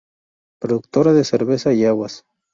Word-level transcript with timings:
Productora 0.59 1.13
de 1.13 1.23
cerveza 1.23 1.73
y 1.73 1.85
aguas. 1.85 2.25